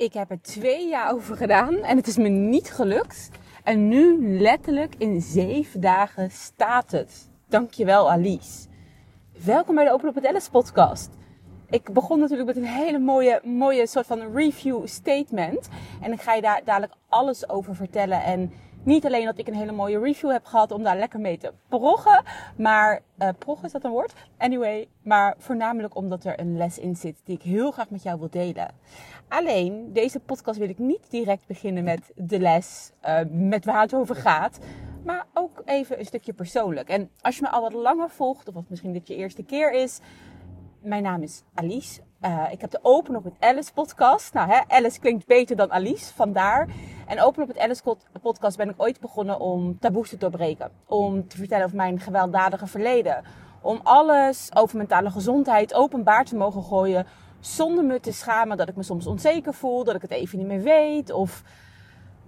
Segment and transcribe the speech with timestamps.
[0.00, 3.30] Ik heb er twee jaar over gedaan en het is me niet gelukt.
[3.64, 7.30] En nu letterlijk in zeven dagen staat het.
[7.48, 8.66] Dankjewel Alice.
[9.44, 11.10] Welkom bij de Open op het Alice podcast.
[11.70, 15.68] Ik begon natuurlijk met een hele mooie, mooie soort van review statement.
[16.00, 18.22] En ik ga je daar dadelijk alles over vertellen.
[18.22, 21.38] En niet alleen dat ik een hele mooie review heb gehad om daar lekker mee
[21.38, 22.24] te proggen.
[22.56, 24.12] Maar, uh, proggen is dat een woord?
[24.36, 28.18] Anyway, maar voornamelijk omdat er een les in zit die ik heel graag met jou
[28.18, 28.74] wil delen.
[29.28, 33.94] Alleen, deze podcast wil ik niet direct beginnen met de les, uh, met waar het
[33.94, 34.58] over gaat.
[35.04, 36.88] Maar ook even een stukje persoonlijk.
[36.88, 40.00] En als je me al wat langer volgt, of misschien dit je eerste keer is.
[40.82, 42.00] Mijn naam is Alice.
[42.22, 44.34] Uh, ik heb de Open op het Alice podcast.
[44.34, 46.68] Nou, hè, Alice klinkt beter dan Alice, vandaar.
[47.10, 47.82] En Open op het Alice
[48.22, 50.70] podcast ben ik ooit begonnen om taboes te doorbreken.
[50.86, 53.24] Om te vertellen over mijn gewelddadige verleden.
[53.62, 57.06] Om alles over mentale gezondheid openbaar te mogen gooien.
[57.40, 59.84] Zonder me te schamen dat ik me soms onzeker voel.
[59.84, 61.12] Dat ik het even niet meer weet.
[61.12, 61.42] Of,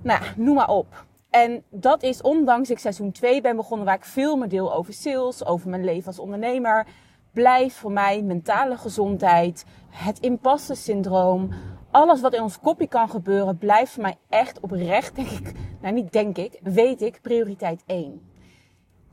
[0.01, 1.05] nou, noem maar op.
[1.31, 4.93] En dat is ondanks ik seizoen 2 ben begonnen waar ik veel meer deel over
[4.93, 5.45] sales.
[5.45, 6.87] Over mijn leven als ondernemer.
[7.33, 9.65] Blijft voor mij mentale gezondheid.
[9.91, 11.51] Het impasse syndroom
[11.93, 15.95] alles wat in ons kopje kan gebeuren, blijft voor mij echt oprecht, denk ik, nou
[15.95, 18.31] niet denk ik, weet ik, prioriteit 1.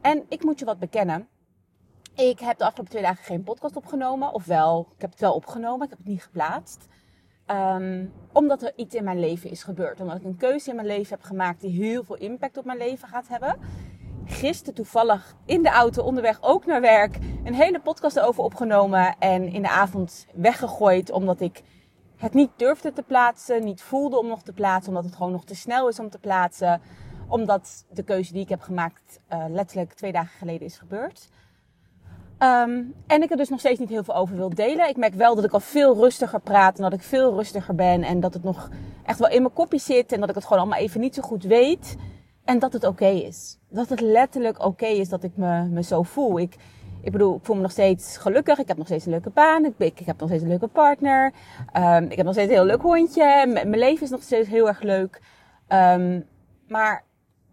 [0.01, 1.27] En ik moet je wat bekennen.
[2.15, 4.33] Ik heb de afgelopen twee dagen geen podcast opgenomen.
[4.33, 6.87] Ofwel, ik heb het wel opgenomen, ik heb het niet geplaatst.
[7.47, 9.99] Um, omdat er iets in mijn leven is gebeurd.
[10.01, 12.77] Omdat ik een keuze in mijn leven heb gemaakt die heel veel impact op mijn
[12.77, 13.55] leven gaat hebben.
[14.25, 19.15] Gisteren toevallig in de auto onderweg ook naar werk een hele podcast erover opgenomen.
[19.19, 21.61] En in de avond weggegooid omdat ik
[22.19, 25.45] het niet durfde te plaatsen, niet voelde om nog te plaatsen, omdat het gewoon nog
[25.45, 26.81] te snel is om te plaatsen.
[27.27, 31.29] Omdat de keuze die ik heb gemaakt uh, letterlijk twee dagen geleden is gebeurd.
[32.39, 34.89] Um, en ik er dus nog steeds niet heel veel over wil delen.
[34.89, 38.03] Ik merk wel dat ik al veel rustiger praat en dat ik veel rustiger ben.
[38.03, 38.69] En dat het nog
[39.05, 41.21] echt wel in mijn kopje zit en dat ik het gewoon allemaal even niet zo
[41.21, 41.95] goed weet.
[42.45, 43.57] En dat het oké is.
[43.69, 46.39] Dat het letterlijk oké is dat ik me, me zo voel.
[46.39, 46.55] Ik,
[47.01, 48.59] ik bedoel, ik voel me nog steeds gelukkig.
[48.59, 49.65] Ik heb nog steeds een leuke baan.
[49.65, 51.33] Ik, ik, heb nog steeds een leuke partner.
[51.77, 53.45] Um, ik heb nog steeds een heel leuk hondje.
[53.47, 55.21] Mijn leven is nog steeds heel erg leuk.
[55.69, 56.25] Um,
[56.67, 57.03] maar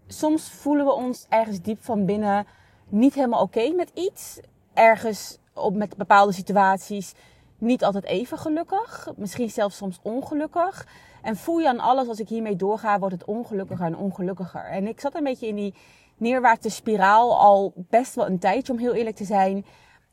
[0.06, 2.46] soms voelen we ons ergens diep van binnen
[2.88, 4.40] niet helemaal oké met iets.
[4.74, 7.14] Ergens op, met bepaalde situaties
[7.58, 9.08] niet altijd even gelukkig.
[9.16, 10.86] Misschien zelfs soms ongelukkig.
[11.22, 14.64] En voel je aan alles, als ik hiermee doorga, wordt het ongelukkiger en ongelukkiger.
[14.64, 15.74] En ik zat een beetje in die
[16.16, 19.64] neerwaartse spiraal al best wel een tijdje, om heel eerlijk te zijn.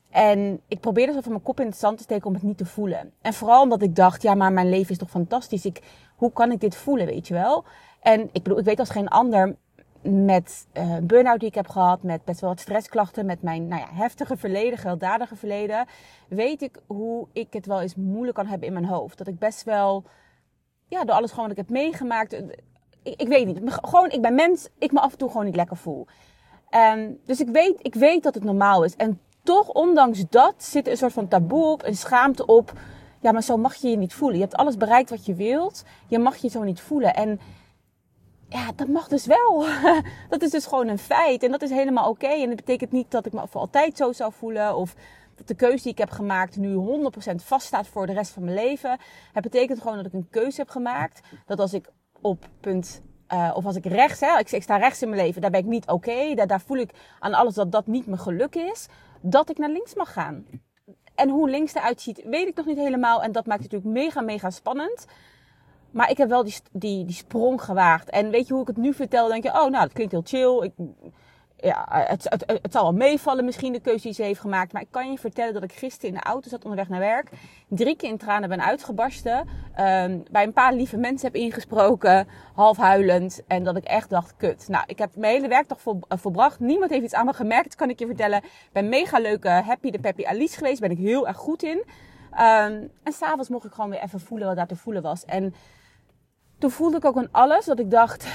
[0.10, 2.58] En ik probeerde zo van mijn kop in het zand te steken om het niet
[2.58, 3.14] te voelen.
[3.22, 5.66] En vooral omdat ik dacht, ja, maar mijn leven is toch fantastisch.
[5.66, 5.82] Ik,
[6.16, 7.64] hoe kan ik dit voelen, weet je wel?
[8.02, 9.56] En ik bedoel, ik weet als geen ander
[10.02, 13.82] met uh, burn-out die ik heb gehad, met best wel wat stressklachten, met mijn nou
[13.82, 15.86] ja, heftige verleden, gewelddadige verleden,
[16.28, 19.18] weet ik hoe ik het wel eens moeilijk kan hebben in mijn hoofd.
[19.18, 20.04] Dat ik best wel,
[20.88, 22.44] ja, door alles gewoon wat ik heb meegemaakt,
[23.04, 23.60] ik, weet niet.
[23.66, 26.08] Gewoon, ik ben mens, ik me af en toe gewoon niet lekker voel.
[26.96, 28.96] Um, dus ik weet, ik weet dat het normaal is.
[28.96, 32.74] En toch, ondanks dat, zit een soort van taboe op, een schaamte op.
[33.20, 34.38] Ja, maar zo mag je je niet voelen.
[34.38, 35.84] Je hebt alles bereikt wat je wilt.
[36.08, 37.14] Je mag je zo niet voelen.
[37.14, 37.40] En
[38.50, 39.66] ja, dat mag dus wel.
[40.30, 41.44] dat is dus gewoon een feit.
[41.44, 42.28] En dat is helemaal oké.
[42.28, 44.76] En dat betekent niet dat ik me voor altijd zo zou voelen.
[44.76, 44.96] Of
[45.36, 46.76] dat de keuze die ik heb gemaakt nu
[47.32, 48.98] 100% vaststaat voor de rest van mijn leven.
[49.34, 51.20] Het betekent gewoon dat ik een keuze heb gemaakt.
[51.46, 51.90] Dat als ik
[52.24, 53.02] op punt
[53.34, 55.66] uh, of als ik rechts, hè, ik, sta rechts in mijn leven, daar ben ik
[55.66, 56.34] niet oké.
[56.36, 58.88] Daar, daar voel ik aan alles dat dat niet mijn geluk is.
[59.22, 60.46] Dat ik naar links mag gaan.
[61.16, 63.24] En hoe links eruit ziet, weet ik nog niet helemaal.
[63.24, 65.06] En dat maakt het natuurlijk mega, mega spannend.
[65.92, 68.10] Maar ik heb wel die, die, die sprong gewaagd.
[68.10, 69.28] En weet je hoe ik het nu vertel?
[69.28, 70.64] denk je, oh, nou, dat klinkt heel chill.
[70.64, 70.74] Ik,
[71.64, 74.74] ja, het, het, zal wel meevallen misschien de keuze die ze heeft gemaakt.
[74.74, 77.30] Maar ik kan je vertellen dat ik gisteren in de auto zat onderweg naar werk.
[77.68, 79.38] Drie keer in tranen ben uitgebarsten.
[79.80, 82.28] Um, bij een paar lieve mensen heb ingesproken.
[82.54, 83.42] Half huilend.
[83.48, 84.68] En dat ik echt dacht, kut.
[84.68, 86.60] Nou, ik heb mijn hele werkdag vol, uh, volbracht.
[86.60, 88.42] Niemand heeft iets aan me gemerkt, kan ik je vertellen.
[88.72, 90.82] Ben mega leuke Happy de Peppy Alice geweest.
[90.82, 91.78] Ben ik heel erg goed in.
[91.78, 95.26] Um, en s'avonds mocht ik gewoon weer even voelen wat daar te voelen was.
[95.26, 95.54] En
[96.58, 98.28] toen voelde ik ook aan alles dat ik dacht,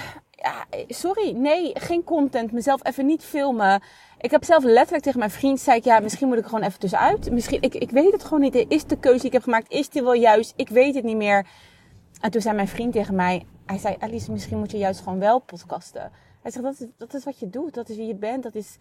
[0.43, 3.83] ja, sorry, nee, geen content, mezelf even niet filmen.
[4.21, 6.79] Ik heb zelf letterlijk tegen mijn vriend zei ik, ja, misschien moet ik gewoon even
[6.79, 7.31] tussenuit.
[7.31, 8.55] Misschien, ik, ik weet het gewoon niet.
[8.69, 10.53] Is de keuze die ik heb gemaakt, is die wel juist?
[10.57, 11.47] Ik weet het niet meer.
[12.21, 15.19] En toen zei mijn vriend tegen mij, hij zei, Alice, misschien moet je juist gewoon
[15.19, 16.11] wel podcasten.
[16.43, 18.55] Hij zegt, dat is, dat is wat je doet, dat is wie je bent, dat
[18.55, 18.77] is...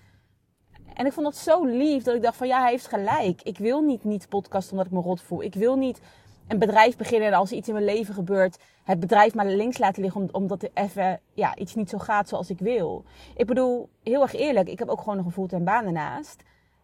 [0.93, 3.41] En ik vond dat zo lief, dat ik dacht van, ja, hij heeft gelijk.
[3.41, 5.43] Ik wil niet niet podcasten omdat ik me rot voel.
[5.43, 5.99] Ik wil niet
[6.47, 9.77] een bedrijf beginnen en als er iets in mijn leven gebeurt, het bedrijf maar links
[9.77, 13.03] laten liggen omdat er even ja, iets niet zo gaat zoals ik wil.
[13.35, 16.43] Ik bedoel, heel erg eerlijk, ik heb ook gewoon nog een fulltime baan ernaast.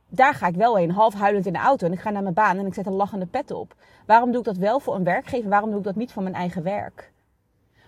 [0.10, 1.86] daar ga ik wel heen, half huilend in de auto.
[1.86, 3.76] En ik ga naar mijn baan en ik zet een lachende pet op.
[4.06, 5.50] Waarom doe ik dat wel voor een werkgever?
[5.50, 7.12] Waarom doe ik dat niet voor mijn eigen werk?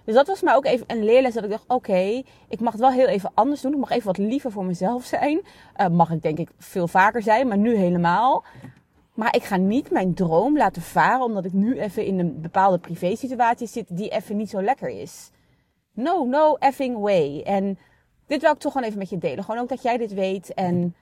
[0.06, 2.82] Dus dat was mij ook even een leerles dat ik dacht, oké, ik mag het
[2.82, 3.72] wel heel even anders doen.
[3.74, 5.42] Ik mag even wat liever voor mezelf zijn.
[5.78, 8.44] Uh, mag ik denk ik veel vaker zijn, maar nu helemaal.
[9.16, 12.78] Maar ik ga niet mijn droom laten varen omdat ik nu even in een bepaalde
[12.78, 15.32] privé situatie zit die even niet zo lekker is.
[15.94, 17.42] No, no effing way.
[17.42, 17.78] En
[18.28, 19.44] dit wil ik toch gewoon even met je delen.
[19.44, 20.96] Gewoon ook dat jij dit weet en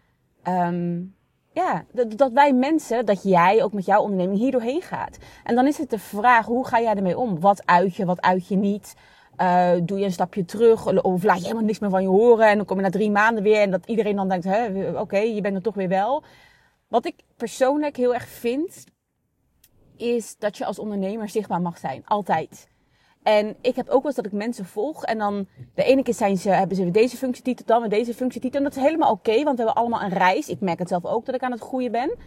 [0.48, 1.16] um,
[1.52, 5.18] ja, dat, dat wij mensen, dat jij ook met jouw onderneming hier doorheen gaat.
[5.44, 7.40] En dan is het de vraag, hoe ga jij ermee om?
[7.40, 8.96] Wat uit je, wat uit je niet?
[9.42, 12.48] Uh, doe je een stapje terug of laat je helemaal niks meer van je horen
[12.48, 14.48] en dan kom je na drie maanden weer en dat iedereen dan denkt,
[14.96, 16.24] oké, je bent er toch weer wel.
[16.94, 18.84] Wat ik persoonlijk heel erg vind,
[19.98, 22.02] is dat je als ondernemer zichtbaar mag zijn.
[22.06, 22.68] Altijd.
[23.24, 25.04] En ik heb ook wel eens dat ik mensen volg.
[25.04, 28.58] En dan de ene keer zijn ze, hebben ze deze functietitel, dan weer deze functietitel.
[28.58, 30.50] En dat is helemaal oké, want we hebben allemaal een reis.
[30.50, 32.18] Ik merk het zelf ook dat ik aan het groeien ben.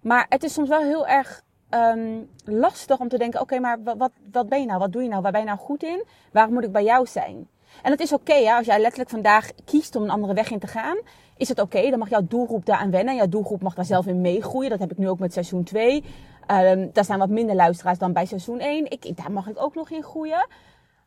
[0.00, 4.12] Maar het is soms wel heel erg um, lastig om te denken: oké, maar wat,
[4.32, 4.78] wat ben je nou?
[4.78, 5.22] Wat doe je nou?
[5.22, 6.04] Waar ben je nou goed in?
[6.32, 7.48] Waarom moet ik bij jou zijn?
[7.82, 10.58] En het is oké, okay, als jij letterlijk vandaag kiest om een andere weg in
[10.58, 10.96] te gaan,
[11.36, 11.90] is het oké.
[11.90, 13.14] Dan mag jouw doelgroep daaraan wennen.
[13.16, 14.70] Jouw doelgroep mag daar zelf in meegroeien.
[14.70, 16.04] Dat heb ik nu ook met seizoen 2.
[16.50, 18.90] Um, daar zijn wat minder luisteraars dan bij seizoen 1.
[18.90, 20.46] Ik, daar mag ik ook nog in groeien.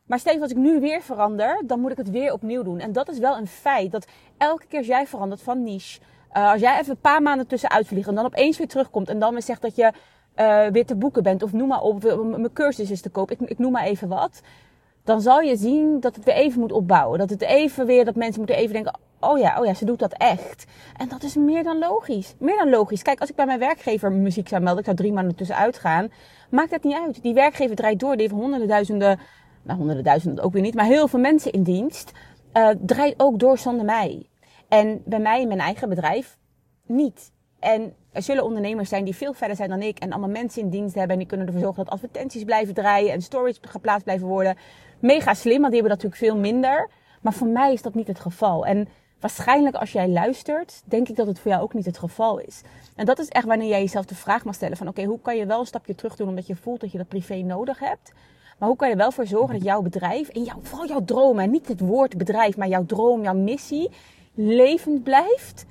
[0.06, 2.78] Maar steeds als ik nu weer verander, dan moet ik het weer opnieuw doen.
[2.78, 3.90] En dat is wel een feit.
[3.90, 4.06] Dat
[4.36, 6.00] elke keer als jij verandert van niche.
[6.32, 9.08] Uh, als jij even een paar maanden tussenuit vliegt en dan opeens weer terugkomt.
[9.08, 9.92] En dan weer zegt dat je
[10.36, 11.42] uh, weer te boeken bent.
[11.42, 13.30] Of noem maar op, mijn cursus is te koop.
[13.30, 14.42] Ik, ik noem maar even wat
[15.04, 17.18] dan zal je zien dat het weer even moet opbouwen.
[17.18, 19.98] Dat het even weer, dat mensen moeten even denken, oh ja, oh ja, ze doet
[19.98, 20.64] dat echt.
[20.96, 22.34] En dat is meer dan logisch.
[22.38, 23.02] Meer dan logisch.
[23.02, 26.08] Kijk, als ik bij mijn werkgever muziek zou melden, ik zou drie maanden tussenuit gaan,
[26.50, 27.22] maakt dat niet uit.
[27.22, 29.20] Die werkgever draait door, die heeft honderden duizenden,
[29.62, 32.12] nou honderden duizenden ook weer niet, maar heel veel mensen in dienst.
[32.54, 34.26] Uh, draait ook door zonder mij.
[34.68, 36.36] En bij mij in mijn eigen bedrijf
[36.86, 37.32] niet.
[37.58, 40.70] En er zullen ondernemers zijn die veel verder zijn dan ik en allemaal mensen in
[40.70, 44.26] dienst hebben en die kunnen ervoor zorgen dat advertenties blijven draaien en stories geplaatst blijven
[44.26, 44.56] worden
[45.00, 46.90] mega slim, want die hebben dat natuurlijk veel minder.
[47.20, 48.66] Maar voor mij is dat niet het geval.
[48.66, 48.88] En
[49.20, 52.62] waarschijnlijk als jij luistert, denk ik dat het voor jou ook niet het geval is.
[52.96, 55.36] En dat is echt wanneer jij jezelf de vraag mag stellen van oké, hoe kan
[55.36, 58.12] je wel een stapje terug doen omdat je voelt dat je dat privé nodig hebt.
[58.58, 61.04] Maar hoe kan je er wel voor zorgen dat jouw bedrijf en jouw, vooral jouw
[61.04, 63.90] dromen, niet het woord bedrijf, maar jouw droom, jouw missie,
[64.34, 65.66] levend blijft?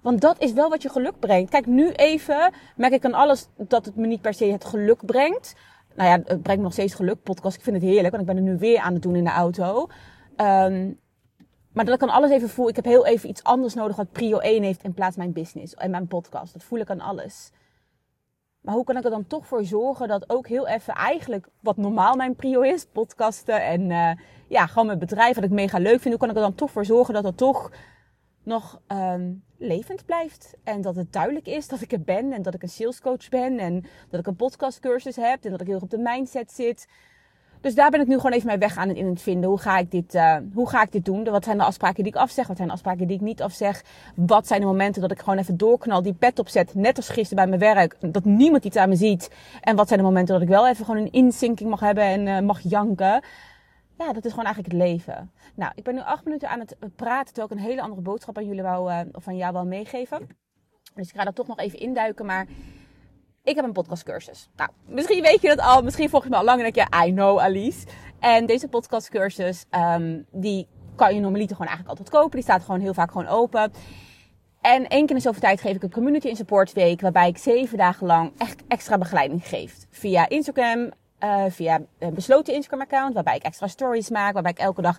[0.00, 1.50] Want dat is wel wat je geluk brengt.
[1.50, 5.06] Kijk, nu even merk ik aan alles dat het me niet per se het geluk
[5.06, 5.54] brengt
[5.94, 7.56] nou ja, het brengt me nog steeds geluk, podcast.
[7.56, 9.30] Ik vind het heerlijk, want ik ben er nu weer aan het doen in de
[9.30, 9.88] auto.
[10.36, 10.98] Um,
[11.80, 14.12] maar dat ik aan alles even voel, ik heb heel even iets anders nodig wat
[14.12, 16.52] prio 1 heeft in plaats van mijn business en mijn podcast.
[16.52, 17.50] Dat voel ik aan alles.
[18.60, 21.76] Maar hoe kan ik er dan toch voor zorgen dat ook heel even eigenlijk wat
[21.76, 24.10] normaal mijn prio is, podcasten en uh,
[24.48, 26.04] ja, gewoon mijn bedrijf wat ik mega leuk vind.
[26.04, 27.70] Hoe kan ik er dan toch voor zorgen dat er toch
[28.42, 30.54] nog um, levend blijft.
[30.64, 33.58] En dat het duidelijk is dat ik er ben en dat ik een salescoach ben
[33.58, 36.88] en dat ik een podcastcursus heb en dat ik heel erg op de mindset zit.
[37.60, 39.48] Dus daar ben ik nu gewoon even mijn weg aan in het vinden.
[39.48, 41.24] Hoe ga ik dit, uh, hoe ga ik dit doen?
[41.24, 42.46] Wat zijn de afspraken die ik afzeg?
[42.46, 43.84] Wat zijn de afspraken die ik niet afzeg?
[44.14, 47.48] Wat zijn de momenten dat ik gewoon even doorknal, die pet opzet, net als gisteren
[47.48, 49.30] bij mijn werk, dat niemand iets aan me ziet?
[49.60, 52.26] En wat zijn de momenten dat ik wel even gewoon een inzinking mag hebben en
[52.26, 53.22] uh, mag janken?
[53.98, 55.30] ja, dat is gewoon eigenlijk het leven.
[55.54, 58.36] Nou, ik ben nu acht minuten aan het praten, terwijl ik een hele andere boodschap
[58.36, 60.28] aan jullie wou, of van jou wil meegeven.
[60.94, 62.46] Dus ik ga dat toch nog even induiken, maar
[63.42, 64.48] ik heb een podcastcursus.
[64.56, 67.06] Nou, misschien weet je dat al, misschien volg je me al lang en denk je,
[67.06, 67.86] I know Alice.
[68.18, 72.36] En deze podcastcursus, um, die kan je normaliter gewoon eigenlijk altijd kopen.
[72.36, 73.72] Die staat gewoon heel vaak gewoon open.
[74.60, 77.38] En één keer in zoveel tijd geef ik een community in support week, waarbij ik
[77.38, 79.86] zeven dagen lang echt extra begeleiding geef.
[79.90, 84.82] Via Instagram, uh, via een besloten Instagram-account, waarbij ik extra stories maak, waarbij ik elke
[84.82, 84.98] dag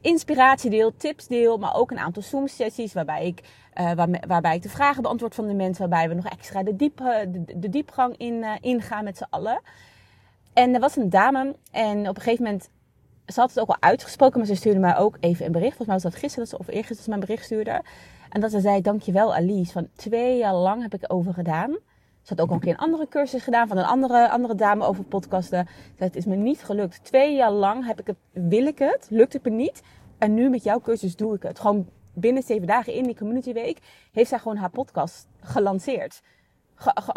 [0.00, 3.40] inspiratie deel, tips deel, maar ook een aantal Zoom-sessies waarbij ik,
[3.94, 6.96] waar, waarbij ik de vragen beantwoord van de mensen, waarbij we nog extra de, diep,
[6.96, 9.60] de, de diepgang in, uh, ingaan met z'n allen.
[10.52, 12.68] En er was een dame en op een gegeven moment,
[13.26, 15.76] ze had het ook al uitgesproken, maar ze stuurde mij ook even een bericht.
[15.76, 17.82] Volgens mij was dat gisteren of eergisteren dat ze mijn bericht stuurde.
[18.28, 21.76] En dat ze zei, dankjewel Alice, van twee jaar lang heb ik over gedaan.
[22.28, 25.04] Ze had ook een keer een andere cursus gedaan van een andere, andere dame over
[25.04, 25.68] podcasten.
[25.96, 27.04] Het is me niet gelukt.
[27.04, 29.82] Twee jaar lang heb ik het, wil ik het, lukt het me niet.
[30.18, 31.60] En nu met jouw cursus doe ik het.
[31.60, 33.78] Gewoon binnen zeven dagen in die community week
[34.12, 36.22] heeft zij gewoon haar podcast gelanceerd.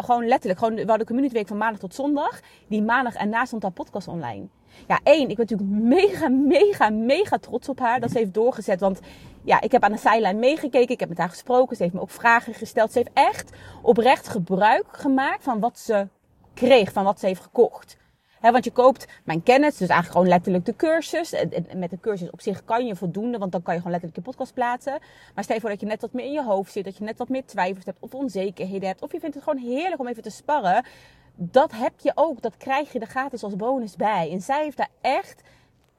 [0.06, 2.40] gewoon letterlijk, gewoon, we hadden community week van maandag tot zondag.
[2.68, 4.46] Die maandag en na stond haar podcast online.
[4.88, 8.80] Ja, één, ik ben natuurlijk mega, mega, mega trots op haar dat ze heeft doorgezet.
[8.80, 9.00] Want
[9.44, 10.94] ja, ik heb aan de zijlijn meegekeken.
[10.94, 11.76] Ik heb met haar gesproken.
[11.76, 12.92] Ze heeft me ook vragen gesteld.
[12.92, 13.50] Ze heeft echt
[13.82, 16.08] oprecht gebruik gemaakt van wat ze
[16.54, 17.96] kreeg, van wat ze heeft gekocht.
[18.40, 21.32] want je koopt mijn kennis, dus eigenlijk gewoon letterlijk de cursus.
[21.32, 24.26] En met de cursus op zich kan je voldoende, want dan kan je gewoon letterlijk
[24.26, 24.98] je podcast plaatsen.
[25.34, 27.04] Maar stel je voor dat je net wat meer in je hoofd zit, dat je
[27.04, 29.02] net wat meer twijfels hebt of onzekerheden hebt.
[29.02, 30.84] Of je vindt het gewoon heerlijk om even te sparren.
[31.34, 34.30] Dat heb je ook, dat krijg je er gratis als bonus bij.
[34.30, 35.42] En zij heeft daar echt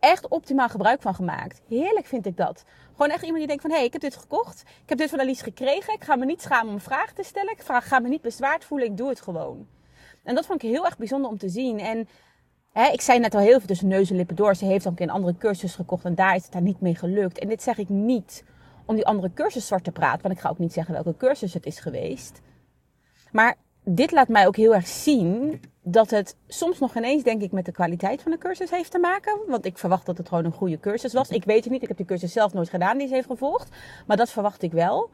[0.04, 1.62] echt optimaal gebruik van gemaakt.
[1.68, 2.64] Heerlijk vind ik dat.
[2.92, 4.62] Gewoon echt iemand die denkt van, hé, hey, ik heb dit gekocht.
[4.62, 5.94] Ik heb dit van Alice gekregen.
[5.94, 7.52] Ik ga me niet schamen om een vraag te stellen.
[7.52, 8.88] Ik ga me niet bezwaard voelen.
[8.88, 9.68] Ik doe het gewoon.
[10.24, 11.80] En dat vond ik heel erg bijzonder om te zien.
[11.80, 12.08] En
[12.72, 14.56] hè, ik zei net al heel veel tussen neus en lippen door.
[14.56, 17.40] Ze heeft ook een andere cursus gekocht en daar is het haar niet mee gelukt.
[17.40, 18.44] En dit zeg ik niet
[18.86, 20.22] om die andere cursus zwart te praten.
[20.22, 22.42] Want ik ga ook niet zeggen welke cursus het is geweest.
[23.32, 27.52] Maar dit laat mij ook heel erg zien dat het soms nog ineens, denk ik,
[27.52, 29.40] met de kwaliteit van de cursus heeft te maken.
[29.48, 31.30] Want ik verwacht dat het gewoon een goede cursus was.
[31.30, 33.70] Ik weet het niet, ik heb die cursus zelf nooit gedaan die ze heeft gevolgd.
[34.08, 35.10] Maar dat verwacht ik wel.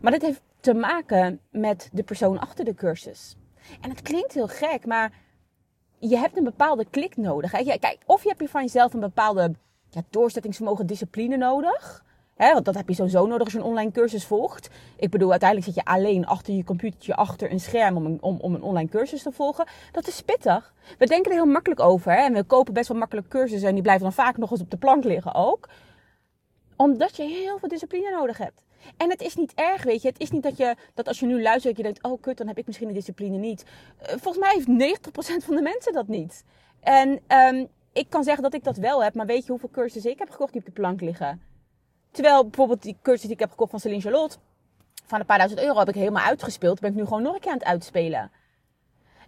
[0.00, 3.36] Maar dit heeft te maken met de persoon achter de cursus.
[3.80, 5.12] En het klinkt heel gek, maar
[5.98, 7.52] je hebt een bepaalde klik nodig.
[7.52, 7.78] Hè?
[7.78, 9.54] Kijk, of je hebt je van jezelf een bepaalde
[9.90, 12.04] ja, doorzettingsvermogen, discipline nodig.
[12.50, 14.68] Want dat heb je sowieso nodig als je een online cursus volgt.
[14.96, 18.38] Ik bedoel, uiteindelijk zit je alleen achter je computertje, achter een scherm om een, om,
[18.40, 19.66] om een online cursus te volgen.
[19.92, 20.74] Dat is pittig.
[20.98, 22.12] We denken er heel makkelijk over.
[22.12, 24.70] En we kopen best wel makkelijk cursussen en die blijven dan vaak nog eens op
[24.70, 25.68] de plank liggen ook.
[26.76, 28.62] Omdat je heel veel discipline nodig hebt.
[28.96, 30.08] En het is niet erg, weet je.
[30.08, 32.46] Het is niet dat, je, dat als je nu luistert, je denkt, oh kut, dan
[32.46, 33.64] heb ik misschien de discipline niet.
[33.98, 34.98] Eh, volgens mij heeft
[35.42, 36.44] 90% van de mensen dat niet.
[36.80, 40.10] En um, ik kan zeggen dat ik dat wel heb, maar weet je hoeveel cursussen
[40.10, 41.51] ik heb gekocht die op de plank liggen?
[42.12, 44.36] Terwijl bijvoorbeeld die cursus die ik heb gekocht van Celine Charlotte,
[45.06, 46.80] van een paar duizend euro heb ik helemaal uitgespeeld.
[46.80, 48.30] Ben ik nu gewoon nog een keer aan het uitspelen.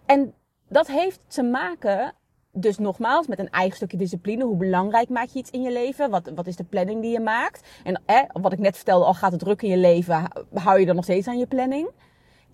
[0.05, 0.33] En
[0.67, 2.13] dat heeft te maken,
[2.51, 4.43] dus nogmaals, met een eigen stukje discipline.
[4.43, 6.09] Hoe belangrijk maak je iets in je leven?
[6.09, 7.67] Wat, wat is de planning die je maakt?
[7.83, 10.85] En eh, wat ik net vertelde, al gaat het druk in je leven, hou je
[10.85, 11.89] dan nog steeds aan je planning?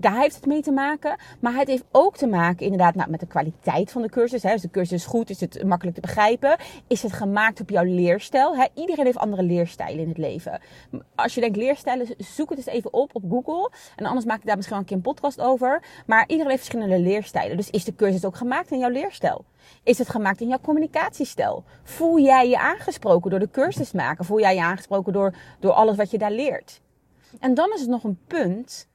[0.01, 1.15] Daar heeft het mee te maken.
[1.39, 4.43] Maar het heeft ook te maken inderdaad nou, met de kwaliteit van de cursus.
[4.43, 4.53] Hè.
[4.53, 5.29] Is de cursus goed?
[5.29, 6.57] Is het makkelijk te begrijpen?
[6.87, 8.55] Is het gemaakt op jouw leerstijl?
[8.55, 8.65] Hè?
[8.73, 10.61] Iedereen heeft andere leerstijlen in het leven.
[11.15, 13.71] Als je denkt leerstijlen, zoek het eens even op op Google.
[13.95, 15.83] En anders maak ik daar misschien wel een keer een podcast over.
[16.05, 17.57] Maar iedereen heeft verschillende leerstijlen.
[17.57, 19.45] Dus is de cursus ook gemaakt in jouw leerstijl?
[19.83, 21.63] Is het gemaakt in jouw communicatiestijl?
[21.83, 24.25] Voel jij je aangesproken door de cursus maken?
[24.25, 26.81] Voel jij je aangesproken door, door alles wat je daar leert?
[27.39, 28.89] En dan is het nog een punt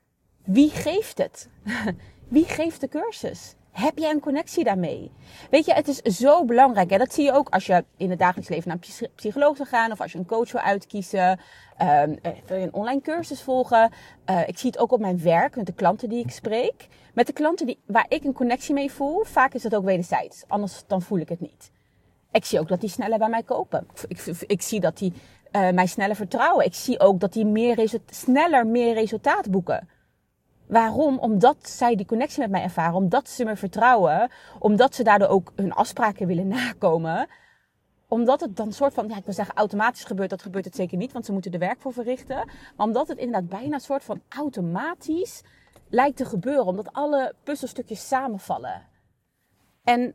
[0.46, 1.48] wie geeft het?
[2.28, 3.54] Wie geeft de cursus?
[3.70, 5.10] Heb jij een connectie daarmee?
[5.50, 6.90] Weet je, het is zo belangrijk.
[6.90, 6.98] Hè?
[6.98, 9.92] Dat zie je ook als je in het dagelijks leven naar een psycholoog wil gaan.
[9.92, 11.40] Of als je een coach wil uitkiezen.
[11.82, 13.92] Um, wil je een online cursus volgen.
[14.30, 16.88] Uh, ik zie het ook op mijn werk met de klanten die ik spreek.
[17.14, 19.24] Met de klanten die, waar ik een connectie mee voel.
[19.24, 20.44] Vaak is dat ook wederzijds.
[20.46, 21.70] Anders dan voel ik het niet.
[22.32, 23.86] Ik zie ook dat die sneller bij mij kopen.
[24.08, 25.12] Ik, ik, zie dat die
[25.52, 26.64] uh, mij sneller vertrouwen.
[26.64, 29.88] Ik zie ook dat die meer sneller meer resultaat boeken.
[30.66, 31.18] Waarom?
[31.18, 35.52] Omdat zij die connectie met mij ervaren, omdat ze me vertrouwen, omdat ze daardoor ook
[35.56, 37.28] hun afspraken willen nakomen.
[38.08, 40.96] Omdat het dan soort van, ja, ik wil zeggen automatisch gebeurt, dat gebeurt het zeker
[40.96, 42.37] niet, want ze moeten er werk voor verrichten.
[42.76, 45.42] Maar omdat het inderdaad bijna een soort van automatisch
[45.88, 48.82] lijkt te gebeuren, omdat alle puzzelstukjes samenvallen.
[49.85, 50.14] En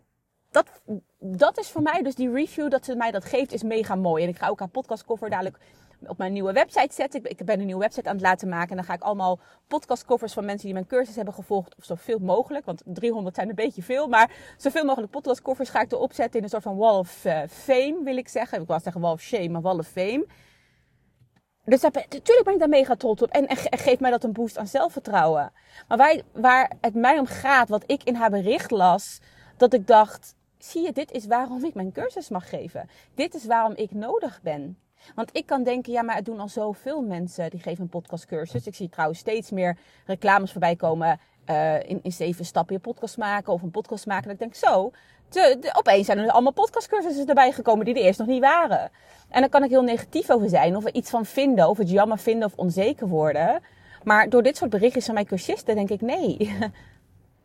[0.51, 0.81] dat,
[1.19, 4.23] dat is voor mij dus die review dat ze mij dat geeft, is mega mooi.
[4.23, 5.59] En ik ga ook haar podcastcover dadelijk
[6.07, 7.23] op mijn nieuwe website zetten.
[7.23, 8.69] Ik, ben een nieuwe website aan het laten maken.
[8.69, 11.75] En dan ga ik allemaal podcastcovers van mensen die mijn cursus hebben gevolgd.
[11.77, 12.65] Of zoveel mogelijk.
[12.65, 14.07] Want 300 zijn een beetje veel.
[14.07, 17.41] Maar zoveel mogelijk podcastcovers ga ik erop zetten in een soort van wall of uh,
[17.49, 18.61] fame, wil ik zeggen.
[18.61, 20.25] Ik wou zeggen wall of shame, maar wall of fame.
[21.65, 23.29] Dus natuurlijk ben ik daar mega trots op.
[23.29, 25.51] En, en, geeft mij dat een boost aan zelfvertrouwen.
[25.87, 29.19] Maar waar, waar het mij om gaat, wat ik in haar bericht las,
[29.57, 32.89] dat ik dacht: zie je, dit is waarom ik mijn cursus mag geven.
[33.15, 34.77] Dit is waarom ik nodig ben.
[35.15, 38.67] Want ik kan denken, ja, maar het doen al zoveel mensen die geven een podcastcursus.
[38.67, 43.17] Ik zie trouwens steeds meer reclames voorbij komen uh, in, in zeven stappen je podcast
[43.17, 44.25] maken of een podcast maken.
[44.25, 44.91] En ik denk zo,
[45.29, 48.91] te, opeens zijn er allemaal podcastcursussen erbij gekomen die er eerst nog niet waren.
[49.29, 51.89] En dan kan ik heel negatief over zijn of er iets van vinden, of het
[51.89, 53.61] jammer vinden of onzeker worden.
[54.03, 56.37] Maar door dit soort berichtjes van mijn cursisten denk ik nee.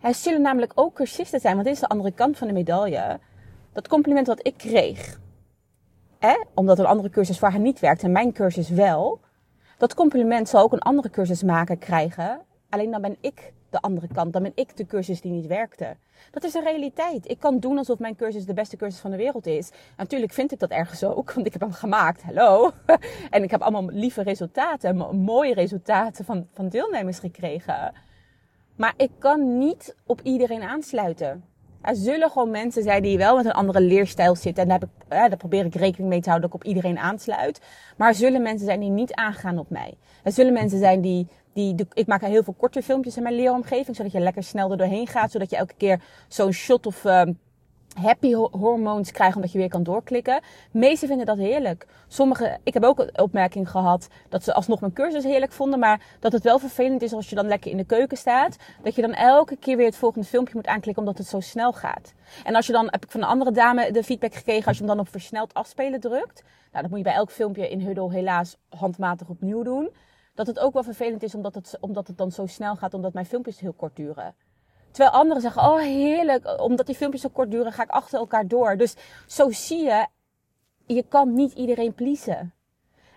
[0.01, 3.19] Er zullen namelijk ook cursisten zijn, want dit is de andere kant van de medaille.
[3.73, 5.19] Dat compliment wat ik kreeg
[6.55, 9.21] omdat een andere cursus voor haar niet werkt en mijn cursus wel.
[9.79, 12.41] Dat compliment zal ook een andere cursusmaker krijgen.
[12.69, 14.33] Alleen dan ben ik de andere kant.
[14.33, 15.97] Dan ben ik de cursus die niet werkte.
[16.31, 17.31] Dat is een realiteit.
[17.31, 19.71] Ik kan doen alsof mijn cursus de beste cursus van de wereld is.
[19.97, 22.23] natuurlijk vind ik dat ergens ook, want ik heb hem gemaakt.
[22.23, 22.71] Hallo.
[23.31, 27.93] en ik heb allemaal lieve resultaten, mooie resultaten van, van deelnemers gekregen.
[28.77, 31.45] Maar ik kan niet op iedereen aansluiten.
[31.81, 34.63] Er zullen gewoon mensen zijn die wel met een andere leerstijl zitten.
[34.63, 36.99] En daar, heb ik, daar probeer ik rekening mee te houden dat ik op iedereen
[36.99, 37.61] aansluit.
[37.97, 39.95] Maar er zullen mensen zijn die niet aangaan op mij.
[40.23, 43.97] Er zullen mensen zijn die, die, ik maak heel veel korte filmpjes in mijn leeromgeving,
[43.97, 47.23] zodat je lekker snel er doorheen gaat, zodat je elke keer zo'n shot of uh,
[48.01, 50.41] happy hormoons krijgen omdat je weer kan doorklikken.
[50.73, 51.87] De meesten vinden dat heerlijk.
[52.09, 56.01] Sommigen, ik heb ook een opmerking gehad dat ze alsnog mijn cursus heerlijk vonden, maar
[56.21, 59.03] dat het wel vervelend is als je dan lekker in de keuken staat, dat je
[59.03, 62.15] dan elke keer weer het volgende filmpje moet aanklikken omdat het zo snel gaat.
[62.45, 64.85] En als je dan, heb ik van een andere dame de feedback gekregen, als je
[64.85, 68.13] hem dan op versneld afspelen drukt, nou dat moet je bij elk filmpje in Huddle
[68.13, 69.91] helaas handmatig opnieuw doen,
[70.35, 73.13] dat het ook wel vervelend is omdat het, omdat het dan zo snel gaat, omdat
[73.13, 74.35] mijn filmpjes heel kort duren.
[74.97, 78.47] Terwijl anderen zeggen, oh heerlijk, omdat die filmpjes zo kort duren, ga ik achter elkaar
[78.47, 78.77] door.
[78.77, 78.95] Dus
[79.27, 80.07] zo zie je,
[80.87, 82.55] je kan niet iedereen pleasen.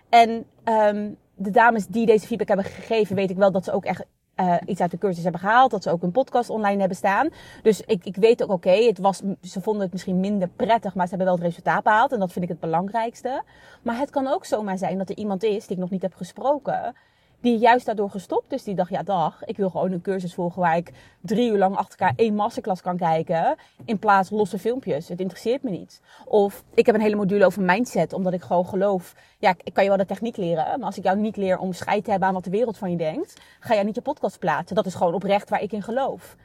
[0.08, 3.84] En um, de dames die deze feedback hebben gegeven, weet ik wel dat ze ook
[3.84, 4.04] echt
[4.36, 5.70] uh, iets uit de cursus hebben gehaald.
[5.70, 7.28] Dat ze ook een podcast online hebben staan.
[7.62, 11.04] Dus ik, ik weet ook, oké, het was, ze vonden het misschien minder prettig, maar
[11.04, 12.12] ze hebben wel het resultaat behaald.
[12.12, 13.42] En dat vind ik het belangrijkste.
[13.82, 16.14] Maar het kan ook zomaar zijn dat er iemand is die ik nog niet heb
[16.14, 16.94] gesproken
[17.40, 18.64] die juist daardoor gestopt is.
[18.64, 21.76] Die dacht, ja dag, ik wil gewoon een cursus volgen waar ik drie uur lang
[21.76, 23.56] achter elkaar één masterclass kan kijken.
[23.84, 25.08] In plaats losse filmpjes.
[25.08, 26.00] Het interesseert me niet.
[26.24, 29.14] Of ik heb een hele module over mindset, omdat ik gewoon geloof.
[29.38, 30.64] Ja, ik kan je wel de techniek leren.
[30.64, 32.90] Maar als ik jou niet leer om scheid te hebben aan wat de wereld van
[32.90, 34.76] je denkt, ga jij niet je podcast plaatsen.
[34.76, 36.36] Dat is gewoon oprecht waar ik in geloof.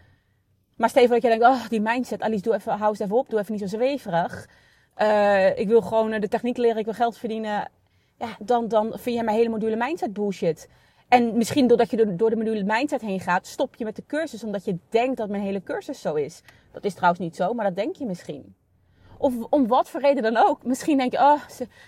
[0.75, 3.30] Maar Steven, dat je denkt, oh, die mindset, Alice, doe even, hou eens even op,
[3.30, 4.50] doe even niet zo zweverig.
[4.98, 7.70] Uh, ik wil gewoon de techniek leren, ik wil geld verdienen.
[8.18, 10.70] Ja, dan, dan vind jij mijn hele module mindset bullshit.
[11.16, 14.44] En misschien doordat je door de module mindset heen gaat, stop je met de cursus
[14.44, 16.42] omdat je denkt dat mijn hele cursus zo is.
[16.72, 18.56] Dat is trouwens niet zo, maar dat denk je misschien.
[19.18, 20.64] Of om wat voor reden dan ook.
[20.64, 21.42] Misschien denk je, oh,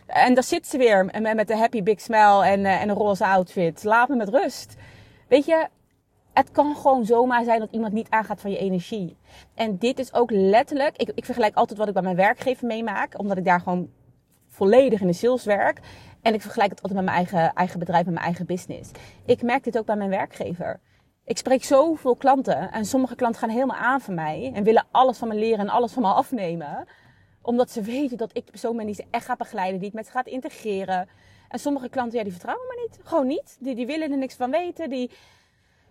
[0.06, 1.06] en daar zit ze weer
[1.36, 3.84] met de happy big smile en, eh, en een roze outfit.
[3.84, 4.76] Laat me met rust.
[5.28, 5.68] Weet je,
[6.34, 9.18] het kan gewoon zomaar zijn dat iemand niet aangaat van je energie.
[9.54, 13.20] En dit is ook letterlijk, ik, ik vergelijk altijd wat ik bij mijn werkgever meemaak,
[13.20, 13.90] omdat ik daar gewoon
[14.48, 15.80] volledig in de sales werk.
[16.28, 18.92] En ik vergelijk het altijd met mijn eigen, eigen bedrijf, met mijn eigen business.
[19.26, 20.80] Ik merk dit ook bij mijn werkgever.
[21.26, 25.18] Ik spreek zoveel klanten en sommige klanten gaan helemaal aan van mij en willen alles
[25.18, 26.88] van me leren en alles van me afnemen.
[27.42, 29.96] Omdat ze weten dat ik de persoon ben die ze echt gaat begeleiden, die het
[29.98, 31.08] met ze gaat integreren.
[31.50, 33.00] En sommige klanten, ja, die vertrouwen me niet.
[33.04, 33.58] Gewoon niet.
[33.60, 34.90] Die, die willen er niks van weten.
[34.90, 35.12] Die,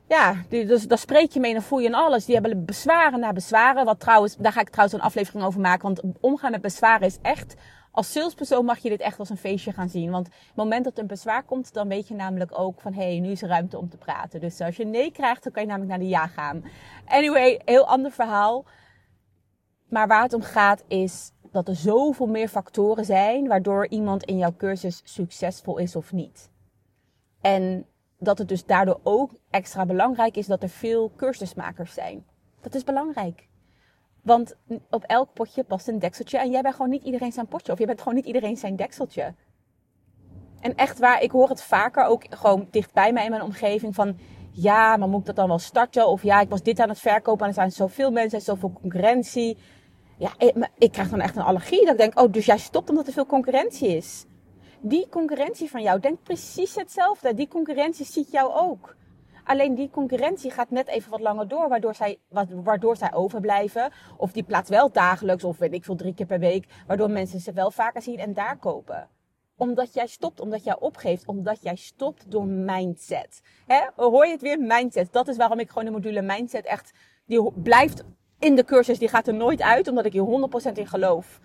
[0.09, 2.25] ja, die, dus, daar spreek je mee en voel je en alles.
[2.25, 3.85] Die hebben bezwaren na bezwaren.
[3.85, 5.83] Wat trouwens, daar ga ik trouwens een aflevering over maken.
[5.83, 7.55] Want omgaan met bezwaren is echt
[7.97, 10.11] als salespersoon mag je dit echt als een feestje gaan zien.
[10.11, 13.03] Want het moment dat er een bezwaar komt, dan weet je namelijk ook van hé,
[13.03, 14.41] hey, nu is er ruimte om te praten.
[14.41, 16.65] Dus als je nee krijgt, dan kan je namelijk naar de ja gaan.
[17.07, 18.65] Anyway, heel ander verhaal.
[19.89, 24.37] Maar waar het om gaat is dat er zoveel meer factoren zijn waardoor iemand in
[24.37, 26.51] jouw cursus succesvol is of niet.
[27.41, 27.87] En
[28.19, 32.27] dat het dus daardoor ook extra belangrijk is dat er veel cursusmakers zijn.
[32.61, 33.46] Dat is belangrijk.
[34.27, 34.57] Want
[34.91, 36.39] op elk potje past een dekseltje.
[36.39, 37.73] En jij bent gewoon niet iedereen zijn potje.
[37.73, 39.35] Of je bent gewoon niet iedereen zijn dekseltje.
[40.61, 44.17] En echt waar, ik hoor het vaker ook gewoon dichtbij mij in mijn omgeving van...
[44.51, 46.09] Ja, maar moet ik dat dan wel starten?
[46.09, 49.59] Of ja, ik was dit aan het verkopen en er zijn zoveel mensen, zoveel concurrentie.
[50.19, 51.85] Ja, ik, ik krijg dan echt een allergie.
[51.85, 54.25] Dat ik denk, oh, dus jij stopt omdat er veel concurrentie is.
[54.81, 57.35] Die concurrentie van jou denkt precies hetzelfde.
[57.35, 58.96] Die concurrentie ziet jou ook.
[59.47, 62.19] Alleen die concurrentie gaat net even wat langer door, waardoor zij,
[62.63, 63.93] waardoor zij overblijven.
[64.17, 66.67] Of die plaats wel dagelijks, of weet ik veel, drie keer per week.
[66.87, 69.09] Waardoor mensen ze wel vaker zien en daar kopen
[69.57, 73.43] omdat jij stopt, omdat jij opgeeft, omdat jij stopt door mindset.
[73.67, 73.81] Hè?
[73.97, 74.59] Hoor je het weer?
[74.61, 75.13] Mindset.
[75.13, 76.93] Dat is waarom ik gewoon de module mindset echt,
[77.27, 78.05] die blijft
[78.39, 81.41] in de cursus, die gaat er nooit uit, omdat ik hier 100% in geloof.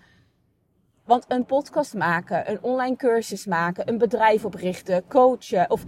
[1.04, 5.84] Want een podcast maken, een online cursus maken, een bedrijf oprichten, coachen of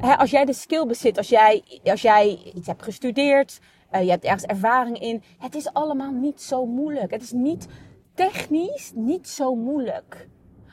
[0.00, 3.60] als jij de skill bezit, als jij, als jij iets hebt gestudeerd,
[3.92, 5.22] uh, je hebt ergens ervaring in.
[5.38, 7.10] Het is allemaal niet zo moeilijk.
[7.10, 7.66] Het is niet
[8.14, 10.28] technisch niet zo moeilijk.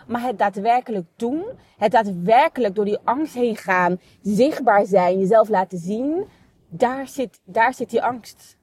[0.08, 1.46] Maar het daadwerkelijk doen,
[1.78, 6.26] het daadwerkelijk door die angst heen gaan, zichtbaar zijn, jezelf laten zien,
[6.70, 8.58] daar zit, daar zit die angst.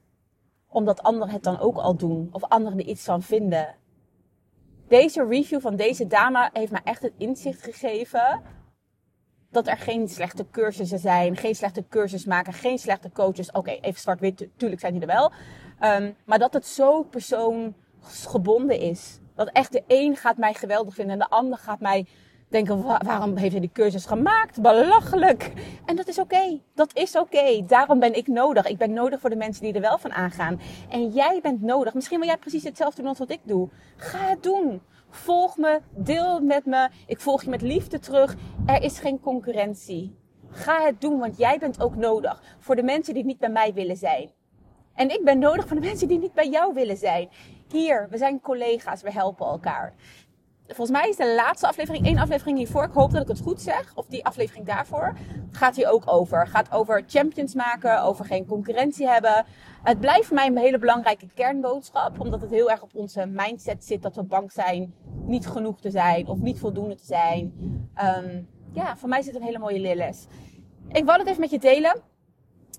[0.67, 3.75] Omdat anderen het dan ook al doen of anderen er iets van vinden.
[4.87, 8.41] Deze review van deze dame heeft me echt het inzicht gegeven
[9.53, 13.51] dat er geen slechte cursussen zijn, geen slechte cursus maken, geen slechte coaches.
[13.51, 15.31] Oké, even zwart-wit, tuurlijk zijn die er wel.
[15.81, 19.19] Um, maar dat het zo persoonsgebonden is.
[19.35, 22.07] Dat echt de een gaat mij geweldig vinden en de ander gaat mij
[22.53, 24.61] denken, waarom heeft hij die cursus gemaakt?
[24.61, 25.51] Belachelijk.
[25.85, 26.59] En dat is oké.
[26.75, 27.63] Dat is oké.
[27.67, 28.65] Daarom ben ik nodig.
[28.65, 30.59] Ik ben nodig voor de mensen die er wel van aangaan.
[30.89, 31.93] En jij bent nodig.
[31.93, 33.69] Misschien wil jij precies hetzelfde doen als wat ik doe.
[33.97, 34.81] Ga het doen.
[35.15, 36.89] Volg me, deel met me.
[37.07, 38.35] Ik volg je met liefde terug.
[38.65, 40.15] Er is geen concurrentie.
[40.49, 43.73] Ga het doen, want jij bent ook nodig voor de mensen die niet bij mij
[43.73, 44.31] willen zijn.
[44.95, 47.29] En ik ben nodig voor de mensen die niet bij jou willen zijn.
[47.71, 49.93] Hier, we zijn collega's, we helpen elkaar.
[50.67, 52.83] Volgens mij is de laatste aflevering, één aflevering hiervoor.
[52.83, 53.91] Ik hoop dat ik het goed zeg.
[53.95, 55.13] Of die aflevering daarvoor.
[55.51, 56.47] Gaat hier ook over.
[56.47, 58.03] Gaat over champions maken.
[58.03, 59.45] Over geen concurrentie hebben.
[59.83, 62.19] Het blijft voor mij een hele belangrijke kernboodschap.
[62.19, 64.01] Omdat het heel erg op onze mindset zit.
[64.01, 64.93] Dat we bang zijn
[65.25, 66.27] niet genoeg te zijn.
[66.27, 67.53] Of niet voldoende te zijn.
[68.17, 70.25] Um, ja, voor mij zit een hele mooie leerles.
[70.87, 72.01] Ik wil het even met je delen.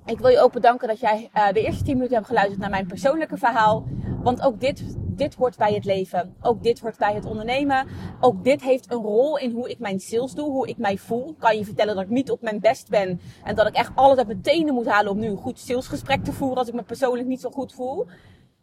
[0.07, 2.71] Ik wil je ook bedanken dat jij uh, de eerste 10 minuten hebt geluisterd naar
[2.71, 3.85] mijn persoonlijke verhaal.
[4.23, 6.37] Want ook dit, dit hoort bij het leven.
[6.43, 7.87] Ook dit hoort bij het ondernemen.
[8.21, 11.35] Ook dit heeft een rol in hoe ik mijn sales doe, hoe ik mij voel.
[11.39, 13.21] Kan je vertellen dat ik niet op mijn best ben.
[13.45, 16.25] En dat ik echt alles uit mijn tenen moet halen om nu een goed salesgesprek
[16.25, 18.07] te voeren als ik me persoonlijk niet zo goed voel.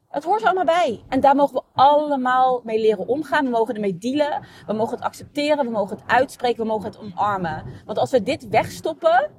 [0.07, 1.03] Het hoort er allemaal bij.
[1.07, 3.45] En daar mogen we allemaal mee leren omgaan.
[3.45, 4.45] We mogen ermee dealen.
[4.67, 5.65] We mogen het accepteren.
[5.65, 6.61] We mogen het uitspreken.
[6.61, 7.63] We mogen het omarmen.
[7.85, 9.31] Want als we dit wegstoppen,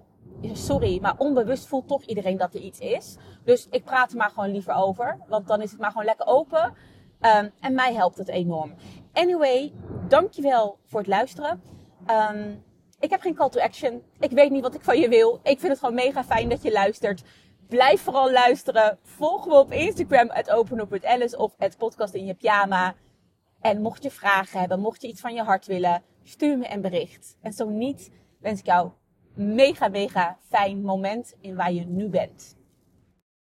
[0.52, 3.16] sorry, maar onbewust voelt toch iedereen dat er iets is.
[3.44, 5.18] Dus ik praat er maar gewoon liever over.
[5.28, 6.74] Want dan is het maar gewoon lekker open.
[7.22, 8.74] Um, en mij helpt het enorm.
[9.12, 9.72] Anyway,
[10.08, 11.62] dankjewel voor het luisteren.
[12.10, 12.64] Um,
[13.00, 14.02] ik heb geen call to action.
[14.18, 15.40] Ik weet niet wat ik van je wil.
[15.42, 17.22] Ik vind het gewoon mega fijn dat je luistert.
[17.68, 18.98] Blijf vooral luisteren.
[19.02, 22.94] Volg me op Instagram, het of het podcast in je pyjama.
[23.60, 26.80] En mocht je vragen hebben, mocht je iets van je hart willen, stuur me een
[26.80, 27.36] bericht.
[27.42, 28.90] En zo niet, wens ik jou
[29.34, 32.56] mega, mega fijn moment in waar je nu bent.